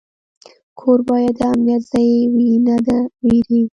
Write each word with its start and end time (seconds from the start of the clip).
کور 0.79 0.99
باید 1.09 1.33
د 1.39 1.41
امنیت 1.53 1.83
ځای 1.91 2.09
وي، 2.33 2.51
نه 2.67 2.75
د 2.85 2.87
ویرې. 3.25 3.61